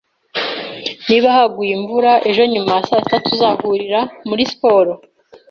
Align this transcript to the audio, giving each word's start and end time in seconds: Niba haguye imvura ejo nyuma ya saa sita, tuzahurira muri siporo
Niba 1.07 1.27
haguye 1.37 1.71
imvura 1.77 2.11
ejo 2.29 2.43
nyuma 2.53 2.71
ya 2.75 2.83
saa 2.89 3.01
sita, 3.03 3.17
tuzahurira 3.27 3.99
muri 4.27 4.41
siporo 4.51 4.91